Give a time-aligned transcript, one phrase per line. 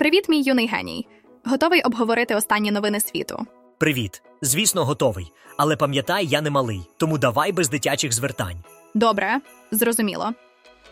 [0.00, 1.06] Привіт, мій юний геній.
[1.44, 3.46] Готовий обговорити останні новини світу.
[3.78, 4.22] Привіт.
[4.42, 5.32] Звісно, готовий.
[5.56, 8.56] Але пам'ятай, я не малий, тому давай без дитячих звертань.
[8.94, 9.40] Добре,
[9.70, 10.30] зрозуміло.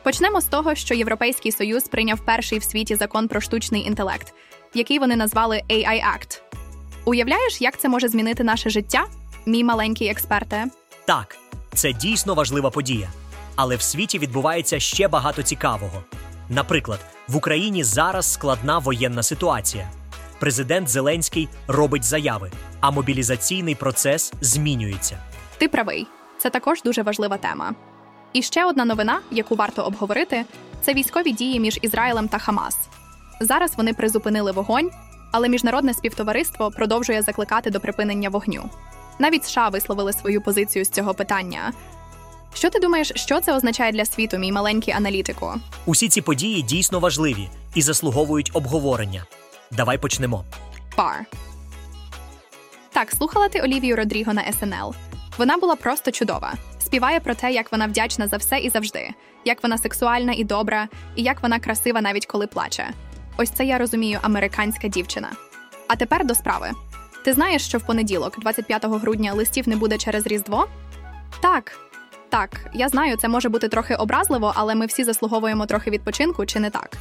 [0.02, 4.34] Почнемо з того, що Європейський Союз прийняв перший в світі закон про штучний інтелект,
[4.74, 6.40] який вони назвали AI Act.
[7.04, 9.06] Уявляєш, як це може змінити наше життя,
[9.46, 10.64] мій маленький експерте?
[11.04, 11.36] Так,
[11.74, 13.08] це дійсно важлива подія.
[13.56, 16.02] Але в світі відбувається ще багато цікавого.
[16.50, 19.88] Наприклад, в Україні зараз складна воєнна ситуація.
[20.40, 22.50] Президент Зеленський робить заяви,
[22.80, 25.18] а мобілізаційний процес змінюється.
[25.58, 26.06] Ти правий,
[26.38, 27.74] це також дуже важлива тема.
[28.32, 30.44] І ще одна новина, яку варто обговорити,
[30.82, 32.76] це військові дії між Ізраїлем та Хамас.
[33.40, 34.90] Зараз вони призупинили вогонь,
[35.32, 38.70] але міжнародне співтовариство продовжує закликати до припинення вогню.
[39.18, 41.72] Навіть США висловили свою позицію з цього питання.
[42.54, 45.54] Що ти думаєш, що це означає для світу, мій маленький аналітику?
[45.86, 49.24] Усі ці події дійсно важливі і заслуговують обговорення.
[49.70, 50.44] Давай почнемо.
[50.96, 51.24] Бар.
[52.92, 54.94] Так, слухала ти Олівію Родріго на СНЛ.
[55.38, 56.54] Вона була просто чудова.
[56.80, 59.10] Співає про те, як вона вдячна за все і завжди,
[59.44, 62.90] як вона сексуальна і добра, і як вона красива навіть коли плаче.
[63.36, 65.28] Ось це я розумію, американська дівчина.
[65.88, 66.70] А тепер до справи.
[67.24, 70.68] Ти знаєш, що в понеділок, 25 грудня, листів не буде через Різдво?
[71.40, 71.87] Так.
[72.28, 76.60] Так, я знаю, це може бути трохи образливо, але ми всі заслуговуємо трохи відпочинку, чи
[76.60, 76.96] не так?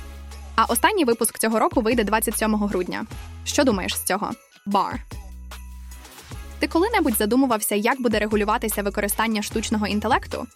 [0.56, 3.06] А останній випуск цього року вийде 27 грудня.
[3.46, 4.32] Що думаєш з цього?
[4.66, 5.00] Бар.
[6.60, 10.48] Ти коли-небудь задумувався, як буде регулюватися використання штучного інтелекту?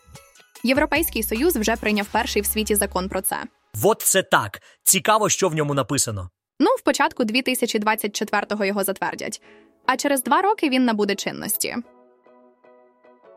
[0.64, 3.38] Європейський Союз вже прийняв перший в світі закон про це.
[3.84, 4.62] От це так.
[4.84, 6.30] Цікаво, що в ньому написано.
[6.60, 9.42] Ну, в початку 2024-го його затвердять,
[9.86, 11.76] а через два роки він набуде чинності.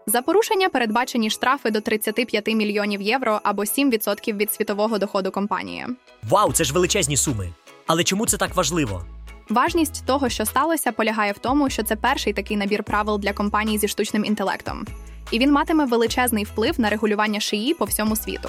[0.06, 5.86] За порушення передбачені штрафи до 35 мільйонів євро або 7% від світового доходу компанії.
[6.22, 7.48] Вау, це ж величезні суми.
[7.86, 9.04] Але чому це так важливо?
[9.48, 13.78] Важність того, що сталося, полягає в тому, що це перший такий набір правил для компаній
[13.78, 14.86] зі штучним інтелектом,
[15.30, 18.48] і він матиме величезний вплив на регулювання шиї по всьому світу.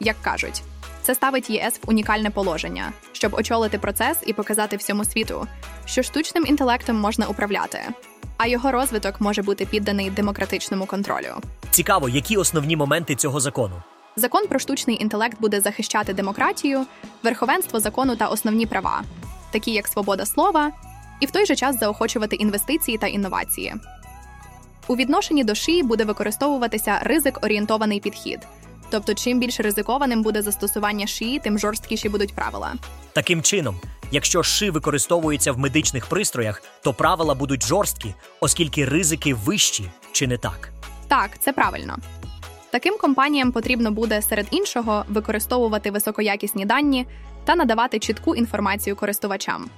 [0.00, 0.62] Як кажуть,
[1.02, 5.46] це ставить ЄС в унікальне положення, щоб очолити процес і показати всьому світу,
[5.84, 7.78] що штучним інтелектом можна управляти,
[8.42, 11.34] а його розвиток може бути підданий демократичному контролю.
[11.70, 13.74] Цікаво, які основні моменти цього закону.
[14.16, 16.86] Закон про штучний інтелект буде захищати демократію,
[17.22, 19.02] верховенство закону та основні права,
[19.50, 20.72] такі як свобода слова,
[21.20, 23.74] і в той же час заохочувати інвестиції та інновації.
[24.88, 28.40] У відношенні до шиї буде використовуватися ризик орієнтований підхід.
[28.90, 32.74] Тобто, чим більш ризикованим буде застосування шиї, тим жорсткіші будуть правила.
[33.12, 39.90] Таким чином, якщо ши використовується в медичних пристроях, то правила будуть жорсткі, оскільки ризики вищі,
[40.12, 40.70] чи не так?
[41.08, 41.96] Так, це правильно.
[42.70, 47.06] Таким компаніям потрібно буде серед іншого використовувати високоякісні дані
[47.44, 49.70] та надавати чітку інформацію користувачам.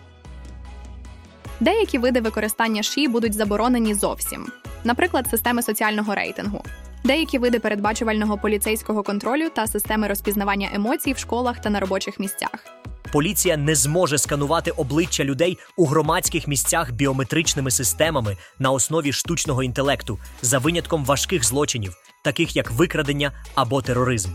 [1.60, 4.46] Деякі види використання ші будуть заборонені зовсім,
[4.84, 6.64] наприклад, системи соціального рейтингу,
[7.04, 12.82] деякі види передбачувального поліцейського контролю та системи розпізнавання емоцій в школах та на робочих місцях.
[13.12, 20.18] Поліція не зможе сканувати обличчя людей у громадських місцях біометричними системами на основі штучного інтелекту
[20.42, 24.30] за винятком важких злочинів, таких як викрадення або тероризм.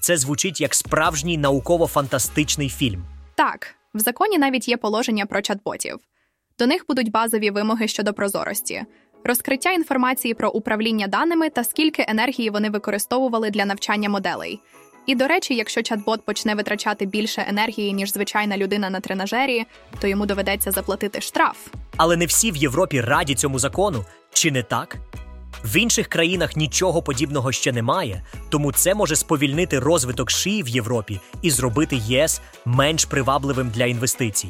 [0.00, 3.04] Це звучить як справжній науково-фантастичний фільм.
[3.34, 5.96] Так, в законі навіть є положення про чат-ботів.
[6.58, 8.82] До них будуть базові вимоги щодо прозорості,
[9.24, 14.60] розкриття інформації про управління даними та скільки енергії вони використовували для навчання моделей.
[15.06, 19.64] І до речі, якщо чат-бот почне витрачати більше енергії, ніж звичайна людина на тренажері,
[20.00, 21.56] то йому доведеться заплатити штраф.
[21.96, 24.96] Але не всі в Європі раді цьому закону, чи не так?
[25.64, 31.20] В інших країнах нічого подібного ще немає, тому це може сповільнити розвиток шиї в Європі
[31.42, 34.48] і зробити ЄС менш привабливим для інвестицій.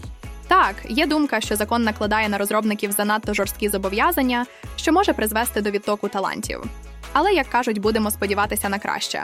[0.49, 4.47] Так, є думка, що закон накладає на розробників занадто жорсткі зобов'язання,
[4.77, 6.65] що може призвести до відтоку талантів.
[7.13, 9.23] Але як кажуть, будемо сподіватися на краще.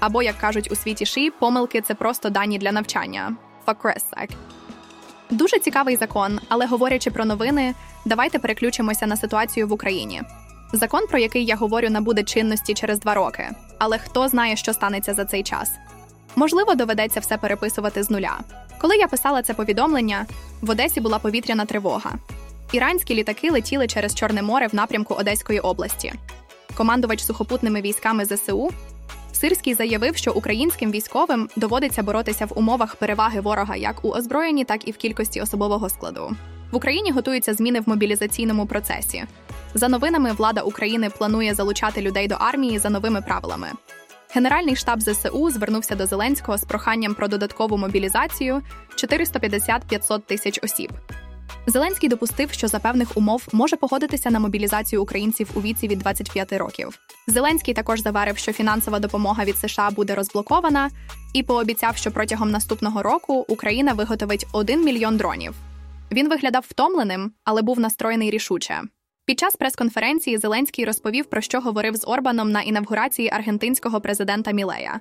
[0.00, 3.36] Або як кажуть у світі ши, помилки це просто дані для навчання.
[3.66, 4.30] Sake.
[5.30, 7.74] Дуже цікавий закон, але говорячи про новини,
[8.04, 10.22] давайте переключимося на ситуацію в Україні.
[10.72, 13.50] Закон, про який я говорю, набуде чинності через два роки.
[13.78, 15.70] Але хто знає, що станеться за цей час?
[16.36, 18.38] Можливо, доведеться все переписувати з нуля.
[18.80, 20.26] Коли я писала це повідомлення,
[20.62, 22.12] в Одесі була повітряна тривога.
[22.72, 26.12] Іранські літаки летіли через Чорне море в напрямку Одеської області.
[26.74, 28.70] Командувач сухопутними військами ЗСУ
[29.40, 34.88] Сирський заявив, що українським військовим доводиться боротися в умовах переваги ворога як у озброєнні, так
[34.88, 36.36] і в кількості особового складу.
[36.70, 39.24] В Україні готуються зміни в мобілізаційному процесі.
[39.74, 43.68] За новинами, влада України планує залучати людей до армії за новими правилами.
[44.34, 48.62] Генеральний штаб ЗСУ звернувся до Зеленського з проханням про додаткову мобілізацію
[48.96, 50.92] 450-500 тисяч осіб.
[51.66, 56.52] Зеленський допустив, що за певних умов може погодитися на мобілізацію українців у віці від 25
[56.52, 56.98] років.
[57.26, 60.90] Зеленський також заварив, що фінансова допомога від США буде розблокована,
[61.34, 65.54] і пообіцяв, що протягом наступного року Україна виготовить 1 мільйон дронів.
[66.12, 68.82] Він виглядав втомленим, але був настроєний рішуче.
[69.26, 75.00] Під час прес-конференції Зеленський розповів, про що говорив з Орбаном на інавгурації аргентинського президента Мілея.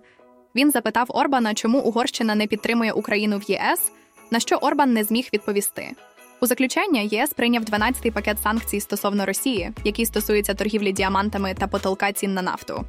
[0.55, 3.91] Він запитав Орбана, чому Угорщина не підтримує Україну в ЄС,
[4.31, 5.91] на що Орбан не зміг відповісти.
[6.39, 12.11] У заключення ЄС прийняв 12-й пакет санкцій стосовно Росії, який стосується торгівлі діамантами та потолка
[12.11, 12.85] цін на нафту.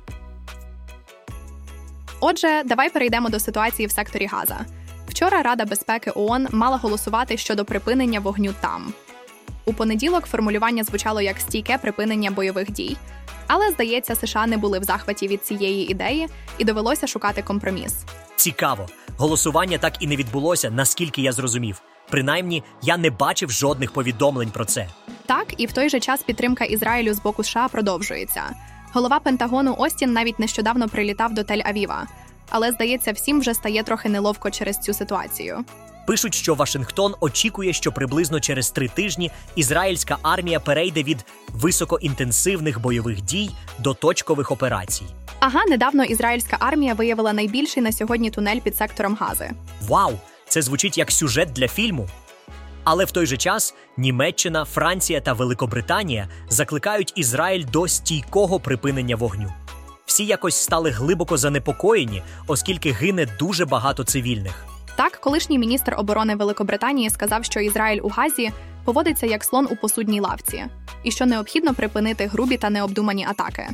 [2.21, 4.61] Отже, давай перейдемо до ситуації в секторі Газа.
[5.09, 8.93] Вчора Рада безпеки ООН мала голосувати щодо припинення вогню там.
[9.65, 12.97] У понеділок формулювання звучало як стійке припинення бойових дій,
[13.47, 16.29] але здається, США не були в захваті від цієї ідеї
[16.59, 17.95] і довелося шукати компроміс.
[18.37, 21.83] Цікаво, голосування так і не відбулося, наскільки я зрозумів.
[22.11, 24.89] Принаймні, я не бачив жодних повідомлень про це.
[25.27, 28.43] Так, і в той же час підтримка Ізраїлю з боку США продовжується.
[28.93, 32.03] Голова Пентагону Остін навіть нещодавно прилітав до Тель-Авіва,
[32.51, 35.65] але здається, всім вже стає трохи неловко через цю ситуацію.
[36.07, 43.21] Пишуть, що Вашингтон очікує, що приблизно через три тижні ізраїльська армія перейде від високоінтенсивних бойових
[43.21, 45.05] дій до точкових операцій.
[45.41, 49.51] Ага, недавно ізраїльська армія виявила найбільший на сьогодні тунель під сектором Гази.
[49.89, 50.13] Вау!
[50.49, 52.09] Це звучить як сюжет для фільму.
[52.85, 59.53] Але в той же час Німеччина, Франція та Великобританія закликають Ізраїль до стійкого припинення вогню.
[60.07, 64.65] Всі якось стали глибоко занепокоєні, оскільки гине дуже багато цивільних.
[64.97, 68.51] Так, колишній міністр оборони Великобританії сказав, що Ізраїль у Газі
[68.85, 70.65] поводиться як слон у посудній лавці,
[71.05, 73.69] і що необхідно припинити грубі та необдумані атаки.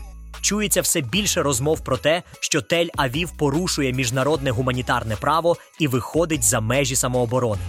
[0.44, 6.61] Чується все більше розмов про те, що Тель-Авів порушує міжнародне гуманітарне право і виходить за
[6.61, 7.62] межі самооборони.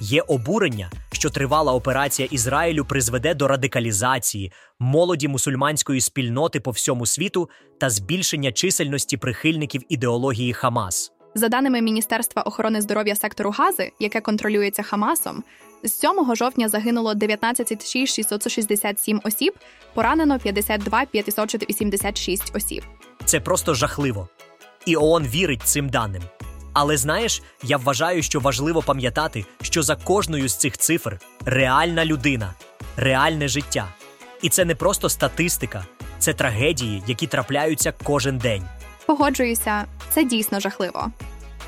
[0.00, 7.50] Є обурення, що тривала операція Ізраїлю призведе до радикалізації молоді мусульманської спільноти по всьому світу
[7.80, 11.11] та збільшення чисельності прихильників ідеології Хамас.
[11.34, 15.44] За даними Міністерства охорони здоров'я сектору Гази, яке контролюється Хамасом,
[15.82, 19.54] з 7 жовтня загинуло 19 667 осіб,
[19.94, 22.84] поранено 52 586 осіб.
[23.24, 24.28] Це просто жахливо.
[24.86, 26.22] І ООН вірить цим даним.
[26.72, 32.54] Але знаєш, я вважаю, що важливо пам'ятати, що за кожною з цих цифр реальна людина,
[32.96, 33.88] реальне життя.
[34.42, 35.86] І це не просто статистика,
[36.18, 38.62] це трагедії, які трапляються кожен день.
[39.06, 41.10] Погоджуюся, це дійсно жахливо.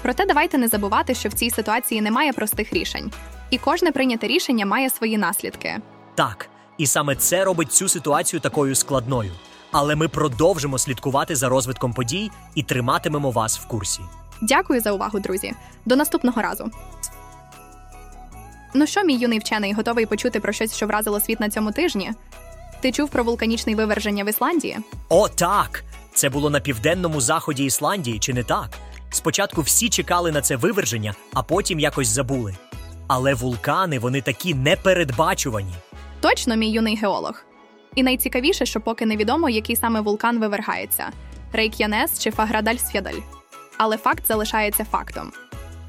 [0.02, 3.12] Проте давайте не забувати, що в цій ситуації немає простих рішень,
[3.50, 5.78] і кожне прийняте рішення має свої наслідки.
[6.14, 6.48] Так,
[6.78, 9.32] і саме це робить цю ситуацію такою складною.
[9.72, 14.00] Але ми продовжимо слідкувати за розвитком подій і триматимемо вас в курсі.
[14.40, 15.52] Дякую за увагу, друзі.
[15.84, 16.70] До наступного разу.
[18.74, 22.12] Ну що, мій юний вчений, готовий почути про щось, що вразило світ на цьому тижні?
[22.80, 24.78] Ти чув про вулканічне виверження в Ісландії?
[25.08, 25.84] О, так!
[26.14, 28.68] Це було на південному заході Ісландії, чи не так?
[29.10, 32.54] Спочатку всі чекали на це виверження, а потім якось забули.
[33.06, 35.74] Але вулкани вони такі непередбачувані.
[36.20, 37.44] Точно, мій юний геолог.
[37.94, 41.10] І найцікавіше, що поки невідомо, який саме вулкан вивергається
[41.52, 43.22] Рейк'янес чи Фаградаль-Сфєдаль.
[43.78, 45.32] Але факт залишається фактом.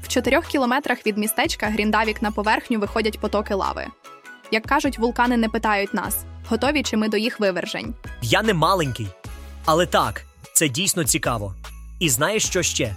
[0.02, 3.86] В чотирьох кілометрах від містечка Гріндавік на поверхню виходять потоки лави.
[4.50, 7.94] Як кажуть, вулкани не питають нас, готові чи ми до їх вивержень.
[8.22, 9.06] Я не маленький.
[9.66, 11.54] Але так, це дійсно цікаво.
[12.00, 12.96] І знаєш що ще?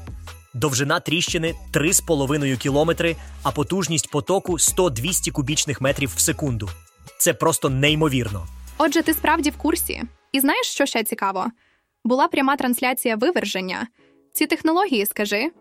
[0.54, 6.70] Довжина тріщини 3,5 кілометри, а потужність потоку 100-200 кубічних метрів в секунду.
[7.20, 8.48] Це просто неймовірно.
[8.78, 10.04] Отже, ти справді в курсі.
[10.32, 11.46] І знаєш, що ще цікаво?
[12.06, 13.88] Була пряма трансляція виверження.
[14.34, 15.52] Ці технології, скажи.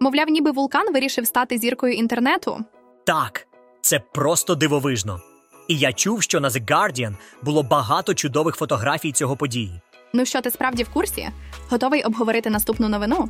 [0.00, 2.64] Мовляв, ніби вулкан вирішив стати зіркою інтернету.
[3.06, 3.46] Так,
[3.80, 5.20] це просто дивовижно.
[5.68, 9.80] І я чув, що на The Guardian було багато чудових фотографій цього події.
[10.12, 11.28] Ну що, ти справді в курсі?
[11.70, 13.28] Готовий обговорити наступну новину?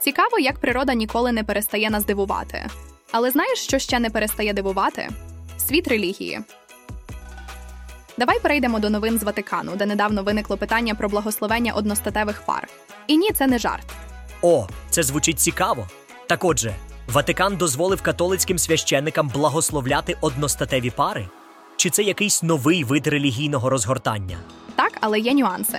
[0.00, 2.66] Цікаво, як природа ніколи не перестає нас дивувати.
[3.12, 5.08] Але знаєш, що ще не перестає дивувати?
[5.58, 6.40] Світ релігії.
[8.18, 12.68] Давай перейдемо до новин з Ватикану, де недавно виникло питання про благословення одностатевих пар.
[13.06, 13.86] І ні, це не жарт.
[14.42, 15.88] О, це звучить цікаво.
[16.26, 16.74] Так отже,
[17.08, 21.28] Ватикан дозволив католицьким священникам благословляти одностатеві пари?
[21.76, 24.38] Чи це якийсь новий вид релігійного розгортання?
[24.76, 25.78] Так, але є нюанси.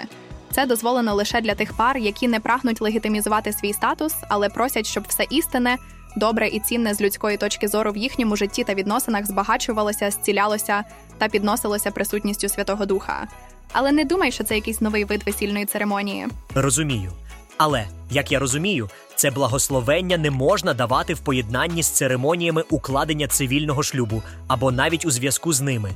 [0.52, 5.04] Це дозволено лише для тих пар, які не прагнуть легітимізувати свій статус, але просять, щоб
[5.08, 5.78] все істинне,
[6.16, 10.84] добре і цінне з людської точки зору в їхньому житті та відносинах збагачувалося, зцілялося
[11.18, 13.28] та підносилося присутністю Святого Духа.
[13.72, 16.28] Але не думай, що це якийсь новий вид весільної церемонії.
[16.56, 17.12] Розумію.
[17.58, 23.84] Але, як я розумію, це благословення не можна давати в поєднанні з церемоніями укладення цивільного
[23.84, 25.92] шлюбу або навіть у зв'язку з ними.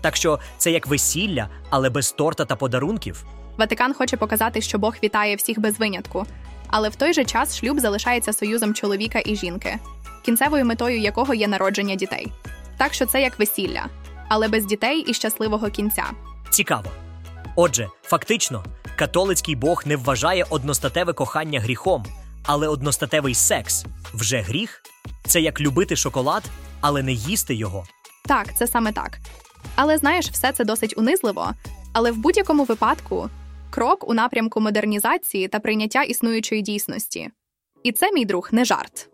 [0.00, 3.24] Так що це як весілля, але без торта та подарунків.
[3.58, 6.26] Ватикан хоче показати, що Бог вітає всіх без винятку,
[6.68, 9.78] але в той же час шлюб залишається союзом чоловіка і жінки,
[10.24, 12.32] кінцевою метою якого є народження дітей.
[12.76, 13.86] Так що це як весілля,
[14.28, 16.04] але без дітей і щасливого кінця.
[16.50, 16.90] Цікаво.
[17.56, 18.64] Отже, фактично,
[18.96, 22.04] католицький Бог не вважає одностатеве кохання гріхом,
[22.42, 24.82] але одностатевий секс вже гріх
[25.26, 26.42] це як любити шоколад,
[26.80, 27.84] але не їсти його.
[28.28, 29.18] Так, це саме так.
[29.74, 31.50] Але знаєш, все це досить унизливо.
[31.92, 33.30] Але в будь-якому випадку
[33.70, 37.30] крок у напрямку модернізації та прийняття існуючої дійсності.
[37.82, 39.08] І це, мій друг, не жарт.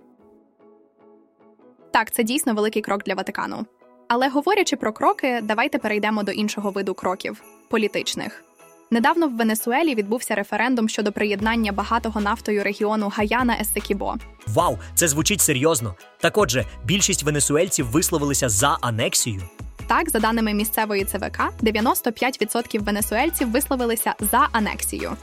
[1.91, 3.67] Так, це дійсно великий крок для Ватикану.
[4.09, 8.45] Але говорячи про кроки, давайте перейдемо до іншого виду кроків політичних.
[8.91, 14.15] Недавно в Венесуелі відбувся референдум щодо приєднання багатого нафтою регіону Гаяна Есекібо.
[14.47, 15.95] Вау, це звучить серйозно.
[16.21, 19.43] Так отже, більшість венесуельців висловилися за анексію.
[19.87, 25.17] Так, за даними місцевої ЦВК, 95% венесуельців висловилися за анексію.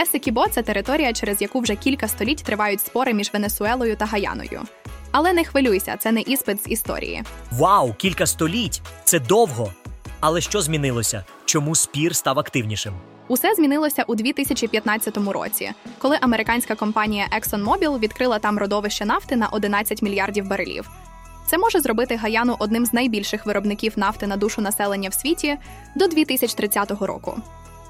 [0.00, 4.62] Есекібо це територія, через яку вже кілька століть тривають спори між Венесуелою та Гаяною.
[5.12, 7.22] Але не хвилюйся, це не іспит з історії.
[7.52, 8.82] Вау, кілька століть!
[9.04, 9.72] Це довго.
[10.20, 11.24] Але що змінилося?
[11.44, 12.94] Чому спір став активнішим?
[13.28, 20.02] Усе змінилося у 2015 році, коли американська компанія ExxonMobil відкрила там родовище нафти на 11
[20.02, 20.90] мільярдів барелів.
[21.50, 25.56] Це може зробити Гаяну одним з найбільших виробників нафти на душу населення в світі
[25.94, 27.36] до 2030 року.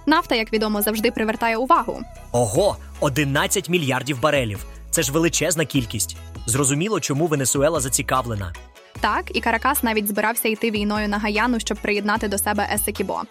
[0.07, 2.01] Нафта, як відомо, завжди привертає увагу.
[2.33, 4.67] Ого, 11 мільярдів барелів.
[4.91, 6.17] Це ж величезна кількість.
[6.47, 8.53] Зрозуміло, чому Венесуела зацікавлена.
[9.01, 13.23] Так, і Каракас навіть збирався йти війною на Гаяну, щоб приєднати до себе Есекібо.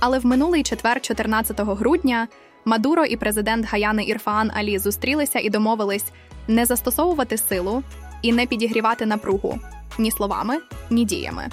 [0.00, 2.28] Але в минулий четвер, 14 грудня,
[2.64, 6.04] Мадуро і президент Гаяни Ірфаан Алі зустрілися і домовились
[6.48, 7.82] не застосовувати силу
[8.22, 9.58] і не підігрівати напругу
[9.98, 10.58] ні словами,
[10.90, 11.48] ні діями.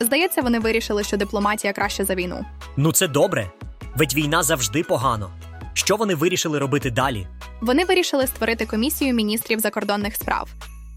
[0.00, 2.44] Здається, вони вирішили, що дипломатія краще за війну.
[2.76, 3.50] Ну це добре.
[3.96, 5.30] Ведь війна завжди погано.
[5.74, 7.26] Що вони вирішили робити далі?
[7.60, 10.48] Вони вирішили створити комісію міністрів закордонних справ,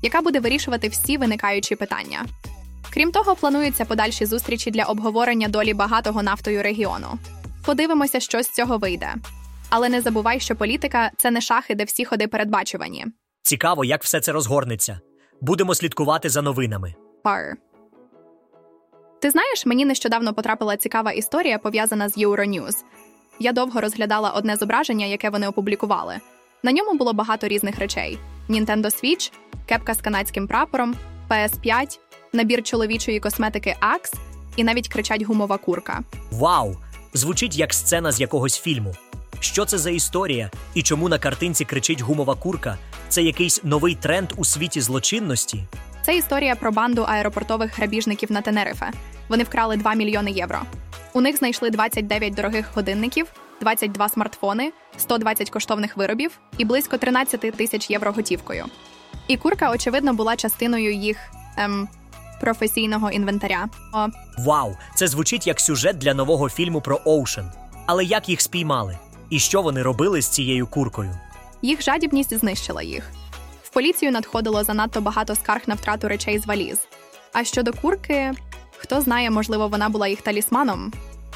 [0.02, 2.26] яка буде вирішувати всі виникаючі питання.
[2.94, 7.08] Крім того, плануються подальші зустрічі для обговорення долі багатого нафтою регіону.
[7.66, 9.16] Подивимося, що з цього вийде.
[9.70, 13.06] Але не забувай, що політика це не шахи, де всі ходи передбачувані.
[13.44, 15.00] Цікаво, як все це розгорнеться.
[15.42, 16.96] Будемо слідкувати за новинами.
[17.24, 17.58] Пар.
[19.22, 22.76] Ти знаєш, мені нещодавно потрапила цікава історія, пов'язана з Euronews.
[23.40, 26.16] Я довго розглядала одне зображення, яке вони опублікували.
[26.64, 28.20] На ньому було багато різних речей:
[28.50, 29.32] Nintendo Switch,
[29.66, 30.96] кепка з канадським прапором,
[31.30, 32.00] PS5,
[32.34, 34.14] набір чоловічої косметики Axe
[34.56, 36.00] і навіть кричать гумова курка.
[36.32, 36.76] Вау!
[37.14, 38.94] Звучить як сцена з якогось фільму.
[39.40, 42.78] Що це за історія і чому на картинці кричить гумова курка?
[43.10, 45.64] Це якийсь новий тренд у світі злочинності?
[46.06, 48.92] Це історія про банду аеропортових грабіжників на Тенерифе.
[49.30, 50.60] Вони вкрали 2 мільйони євро.
[51.14, 53.26] У них знайшли 29 дорогих годинників,
[53.62, 58.66] 22 смартфони, 120 коштовних виробів і близько 13 тисяч євро готівкою.
[59.28, 61.18] І курка, очевидно, була частиною їх
[61.58, 61.88] ем,
[62.42, 63.68] професійного інвентаря.
[63.94, 64.08] О,
[64.38, 64.76] Вау!
[64.96, 67.52] Це звучить як сюжет для нового фільму про Оушен.
[67.86, 68.98] Але як їх спіймали?
[69.30, 71.16] І що вони робили з цією куркою?
[71.62, 73.12] їх жадібність знищила їх.
[73.64, 76.80] В поліцію надходило занадто багато скарг на втрату речей з валіз.
[77.34, 78.32] А щодо курки,
[78.78, 80.94] хто знає, можливо, вона була їх талісманом.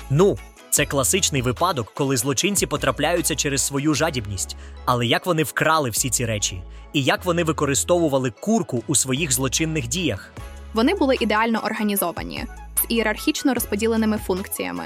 [0.10, 0.38] Ну,
[0.70, 4.56] це класичний випадок, коли злочинці потрапляються через свою жадібність.
[4.86, 6.62] Але як вони вкрали всі ці речі?
[6.94, 10.32] І як вони використовували курку у своїх злочинних діях?
[10.74, 12.46] Вони були ідеально організовані
[12.82, 14.84] з ієрархічно розподіленими функціями,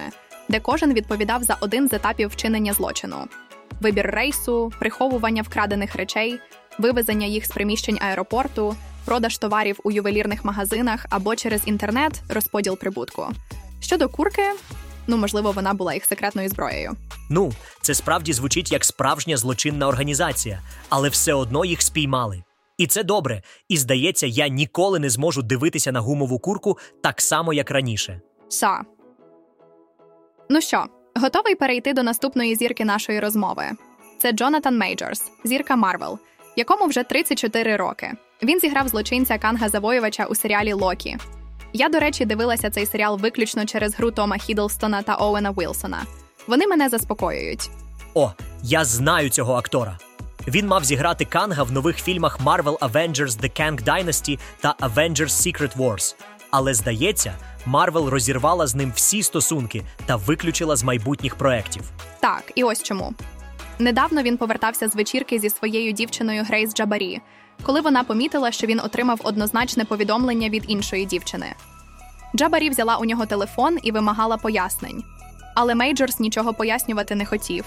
[0.49, 3.17] де кожен відповідав за один з етапів вчинення злочину:
[3.81, 6.39] вибір рейсу, приховування вкрадених речей,
[6.77, 8.75] вивезення їх з приміщень аеропорту,
[9.05, 13.27] продаж товарів у ювелірних магазинах або через інтернет, розподіл прибутку.
[13.81, 14.51] Щодо курки,
[15.07, 16.91] ну можливо, вона була їх секретною зброєю.
[17.29, 17.51] Ну,
[17.81, 22.43] це справді звучить як справжня злочинна організація, але все одно їх спіймали.
[22.77, 23.41] І це добре.
[23.69, 28.21] І здається, я ніколи не зможу дивитися на гумову курку так само, як раніше.
[28.49, 28.81] Са.
[30.49, 30.85] Ну що,
[31.15, 33.63] готовий перейти до наступної зірки нашої розмови?
[34.19, 36.19] Це Джонатан Мейджорс, зірка Marvel,
[36.55, 38.11] якому вже 34 роки.
[38.43, 41.17] Він зіграв злочинця Канга Завоювача у серіалі Локі.
[41.73, 46.03] Я, до речі, дивилася цей серіал виключно через гру Тома Хідлстона та Оуена Вілсона.
[46.47, 47.69] Вони мене заспокоюють.
[48.13, 48.31] О,
[48.63, 49.97] я знаю цього актора.
[50.47, 55.77] Він мав зіграти Канга в нових фільмах Marvel Avengers The Kang Dynasty та Avengers Secret
[55.77, 56.15] Wars.
[56.51, 57.33] Але здається,
[57.65, 61.81] Marvel розірвала з ним всі стосунки та виключила з майбутніх проєктів.
[62.19, 63.13] Так, і ось чому.
[63.79, 67.21] Недавно він повертався з вечірки зі своєю дівчиною Грейс Джабарі,
[67.63, 71.55] коли вона помітила, що він отримав однозначне повідомлення від іншої дівчини.
[72.35, 75.03] Джабарі взяла у нього телефон і вимагала пояснень.
[75.55, 77.65] Але Мейджорс нічого пояснювати не хотів,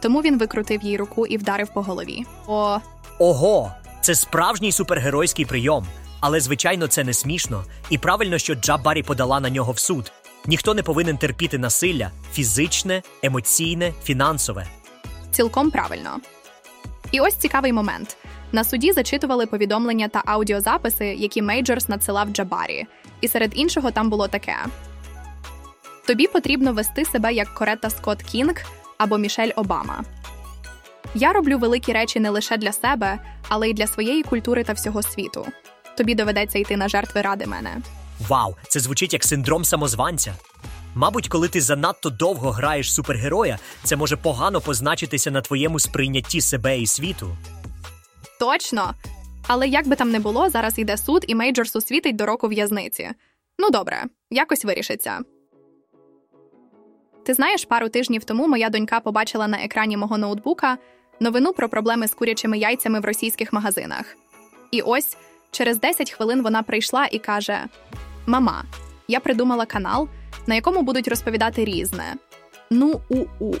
[0.00, 2.24] тому він викрутив їй руку і вдарив по голові.
[2.46, 2.78] О,
[3.18, 5.86] Ого, це справжній супергеройський прийом.
[6.22, 10.12] Але звичайно, це не смішно, і правильно, що Джабарі подала на нього в суд.
[10.46, 14.66] Ніхто не повинен терпіти насилля фізичне, емоційне, фінансове.
[15.30, 16.20] цілком правильно.
[17.12, 18.16] І ось цікавий момент.
[18.52, 22.86] На суді зачитували повідомлення та аудіозаписи, які Мейджорс надсилав Джабарі,
[23.20, 24.56] і серед іншого там було таке:
[26.06, 28.54] Тобі потрібно вести себе як Коретта Скотт Кінг
[28.98, 30.04] або Мішель Обама.
[31.14, 35.02] Я роблю великі речі не лише для себе, але й для своєї культури та всього
[35.02, 35.46] світу.
[35.96, 37.76] Тобі доведеться йти на жертви ради мене.
[38.28, 40.34] Вау, це звучить як синдром самозванця.
[40.94, 46.80] Мабуть, коли ти занадто довго граєш супергероя, це може погано позначитися на твоєму сприйнятті себе
[46.80, 47.36] і світу.
[48.40, 48.94] Точно.
[49.46, 53.10] Але як би там не було, зараз йде суд, і Мейджорсу світить до року в'язниці.
[53.58, 55.18] Ну добре, якось вирішиться.
[57.24, 60.78] Ти знаєш, пару тижнів тому моя донька побачила на екрані мого ноутбука
[61.20, 64.16] новину про проблеми з курячими яйцями в російських магазинах.
[64.70, 65.16] І ось
[65.52, 67.64] через 10 хвилин вона прийшла і каже:
[68.26, 68.64] Мама,
[69.08, 70.08] я придумала канал,
[70.46, 72.14] на якому будуть розповідати різне.
[72.70, 73.54] Ну, у-у.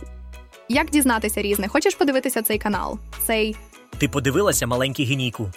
[0.68, 1.68] Як дізнатися різне?
[1.68, 2.98] Хочеш подивитися цей канал?
[3.26, 3.56] Цей
[3.98, 5.50] Ти подивилася маленький генійку?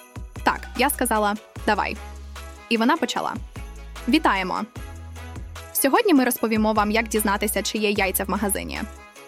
[0.44, 1.98] так, я сказала давай.
[2.70, 3.34] І вона почала.
[4.08, 4.62] Вітаємо!
[5.74, 8.82] Сьогодні ми розповімо вам, як дізнатися, чи є яйця в магазині.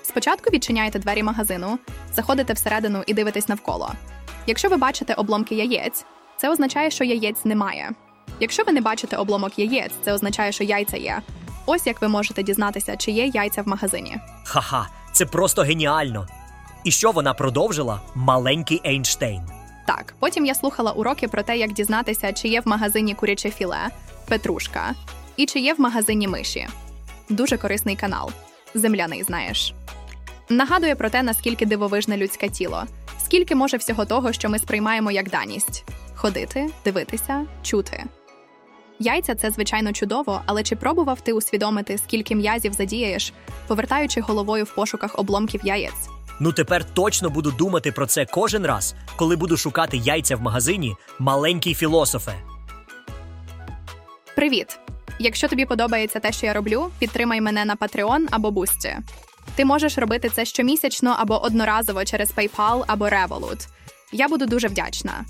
[0.04, 1.80] Спочатку відчиняєте двері магазину,
[2.14, 3.92] заходите всередину і дивитесь навколо.
[4.48, 6.06] Якщо ви бачите обломки яєць,
[6.38, 7.92] це означає, що яєць немає.
[8.40, 11.22] Якщо ви не бачите обломок яєць, це означає, що яйця є.
[11.66, 14.18] Ось як ви можете дізнатися, чи є яйця в магазині.
[14.44, 16.28] Ха-ха, це просто геніально.
[16.84, 18.02] І що вона продовжила?
[18.16, 19.42] Маленький Ейнштейн.
[19.88, 23.88] Так, потім я слухала уроки про те, як дізнатися, чи є в магазині куряче філе,
[24.28, 24.96] петрушка
[25.38, 26.68] і чи є в магазині миші.
[27.30, 28.32] Дуже корисний канал.
[28.74, 29.74] Земляний, знаєш.
[30.50, 32.84] Нагадує про те, наскільки дивовижне людське тіло,
[33.24, 35.84] скільки може всього того, що ми сприймаємо як даність:
[36.18, 38.04] ходити, дивитися, чути.
[39.00, 43.34] Яйця це звичайно чудово, але чи пробував ти усвідомити, скільки м'язів задіяєш,
[43.68, 46.10] повертаючи головою в пошуках обломків яєць?
[46.40, 50.96] Ну тепер точно буду думати про це кожен раз, коли буду шукати яйця в магазині,
[51.20, 52.34] маленький філософе.
[54.36, 54.80] Привіт!
[55.20, 58.98] Якщо тобі подобається те, що я роблю, підтримай мене на Patreon або Boosty.
[59.56, 63.68] Ти можеш робити це щомісячно або одноразово через PayPal або Revolut.
[64.12, 65.26] Я буду дуже вдячна.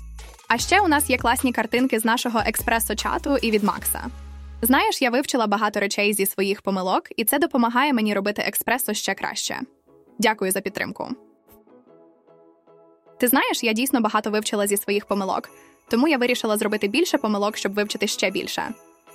[0.48, 4.06] А ще у нас є класні картинки з нашого експресо-чату і від Макса.
[4.62, 9.14] Знаєш, я вивчила багато речей зі своїх помилок, і це допомагає мені робити експресо ще
[9.14, 9.60] краще.
[10.18, 11.08] Дякую за підтримку.
[13.20, 15.50] Ти знаєш, я дійсно багато вивчила зі своїх помилок,
[15.88, 18.62] тому я вирішила зробити більше помилок, щоб вивчити ще більше.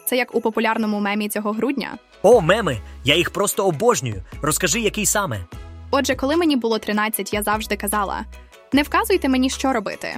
[0.06, 1.98] Це як у популярному мемі цього грудня.
[2.22, 2.78] О, меми!
[3.04, 4.24] Я їх просто обожнюю.
[4.42, 5.46] Розкажи, який саме.
[5.92, 8.26] Отже, коли мені було 13, я завжди казала:
[8.74, 10.18] не вказуйте мені, що робити.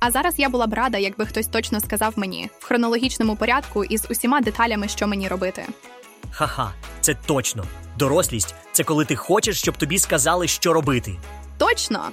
[0.00, 3.98] А зараз я була б рада, якби хтось точно сказав мені в хронологічному порядку і
[3.98, 5.64] з усіма деталями, що мені робити.
[6.30, 7.64] Ха-ха, це точно.
[7.98, 11.16] Дорослість це коли ти хочеш, щоб тобі сказали, що робити.
[11.58, 12.08] Точно!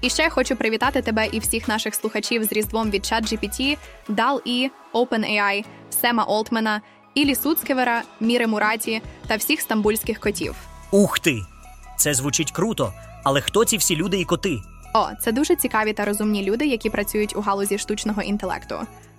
[0.00, 5.64] І ще хочу привітати тебе і всіх наших слухачів з Різдвом від ChatGPT, DAL-E, OpenAI,
[6.00, 6.80] Сема Олтмена,
[7.14, 10.54] Ілі Суцкевера, Міри Мураті та всіх стамбульських котів.
[10.90, 11.40] Ух ти!
[11.96, 12.92] Це звучить круто,
[13.24, 14.58] але хто ці всі люди і коти?
[14.96, 18.74] О, це дуже цікаві та розумні люди, які працюють у галузі штучного інтелекту.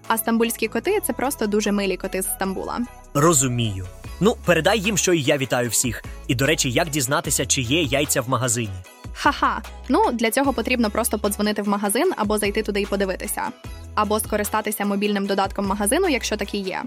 [0.08, 2.80] А стамбульські коти це просто дуже милі коти з Стамбула.
[3.14, 3.86] Розумію.
[4.20, 6.04] Ну, передай їм, що і я вітаю всіх.
[6.28, 8.74] І до речі, як дізнатися, чи є яйця в магазині.
[9.14, 9.62] Ха-ха.
[9.90, 13.42] Ну для цього потрібно просто подзвонити в магазин або зайти туди і подивитися,
[13.96, 16.84] або скористатися мобільним додатком магазину, якщо такий є.